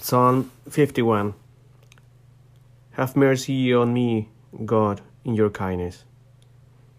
[0.00, 1.34] Psalm 51
[2.92, 4.28] Have mercy on me,
[4.64, 6.04] God, in your kindness.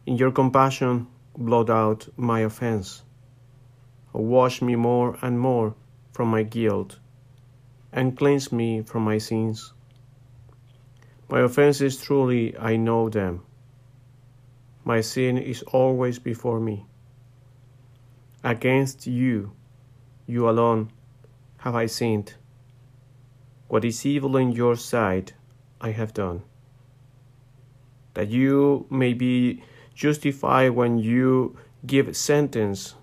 [0.06, 1.08] In your compassion,
[1.38, 3.04] blot out my offense.
[4.12, 5.76] Wash me more and more
[6.12, 7.00] from my guilt,
[7.94, 9.72] and cleanse me from my sins.
[11.30, 13.44] My offenses truly I know them.
[14.84, 16.86] My sin is always before me.
[18.44, 19.54] Against you,
[20.28, 20.92] you alone,
[21.60, 22.34] have I sinned.
[23.70, 25.34] What is evil in your sight,
[25.80, 26.42] I have done.
[28.16, 29.64] That you may be
[29.94, 32.96] justified when you give sentence,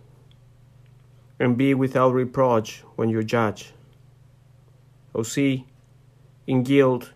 [1.38, 3.72] and be without reproach when you judge.
[5.14, 5.66] O see,
[6.48, 7.12] in guilt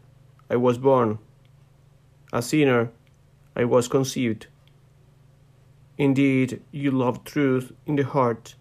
[0.49, 1.19] I was born,
[2.33, 2.93] a sinner
[3.57, 4.47] I was conceived.
[5.99, 8.55] Indeed, you love truth in the heart.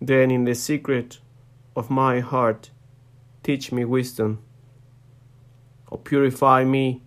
[0.00, 1.18] Then in the secret
[1.74, 2.70] of my heart,
[3.48, 4.30] teach me wisdom.
[5.90, 7.00] or purify me,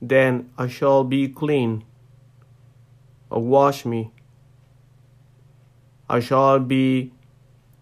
[0.00, 1.82] then I shall be clean.
[3.28, 4.12] or wash me,
[6.08, 7.12] I shall be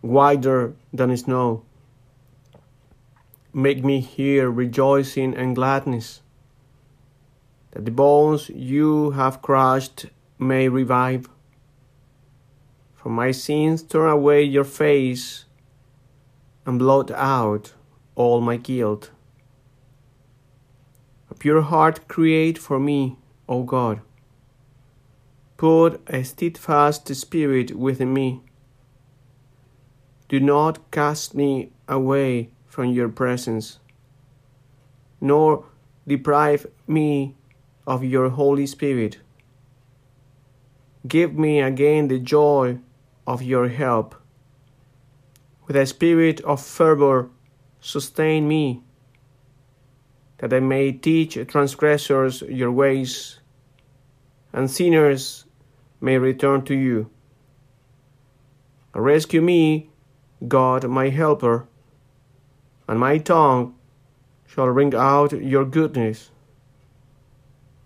[0.01, 1.63] whiter than snow.
[3.53, 6.23] Make me hear rejoicing and gladness
[7.73, 10.07] that the bones you have crushed
[10.39, 11.29] may revive.
[12.95, 15.45] From my sins turn away your face
[16.67, 17.73] and blot out
[18.15, 19.11] all my guilt.
[21.31, 23.17] A pure heart create for me,
[23.49, 24.01] O God.
[25.57, 28.43] Put a steadfast spirit within me.
[30.29, 33.79] Do not cast me away from your presence,
[35.21, 35.65] nor
[36.07, 37.35] deprive me
[37.87, 39.19] of your Holy Spirit.
[41.07, 42.79] Give me again the joy
[43.27, 44.15] of your help.
[45.71, 47.31] With a spirit of fervor,
[47.79, 48.83] sustain me,
[50.39, 53.39] that I may teach transgressors your ways,
[54.53, 55.45] and sinners
[56.01, 57.09] may return to you.
[58.97, 59.91] Rescue me,
[60.49, 61.69] God, my helper,
[62.89, 63.77] and my tongue
[64.49, 66.33] shall ring out your goodness.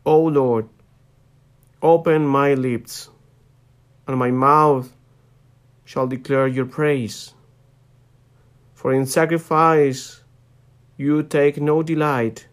[0.07, 0.71] O Lord,
[1.83, 3.11] open my lips,
[4.09, 4.91] and my mouth
[5.85, 7.35] shall declare your praise.
[8.85, 10.21] For in sacrifice
[10.99, 12.49] you take no delight.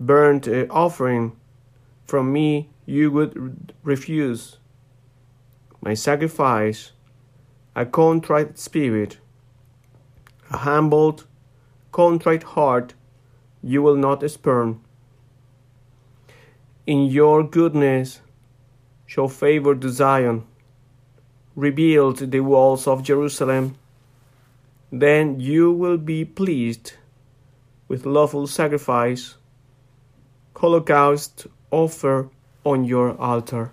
[0.00, 1.36] Burnt uh, offering
[2.04, 4.58] from me you would refuse.
[5.80, 6.90] My sacrifice,
[7.76, 9.18] a contrite spirit,
[10.50, 11.28] a humbled,
[11.92, 12.94] contrite heart,
[13.62, 14.80] you will not spurn
[16.84, 18.22] in your goodness
[19.06, 20.48] show favor to Zion,
[21.54, 23.76] rebuild the walls of Jerusalem.
[24.92, 26.94] Then you will be pleased
[27.88, 29.36] with lawful sacrifice,
[30.56, 32.30] holocaust offer
[32.64, 33.72] on your altar.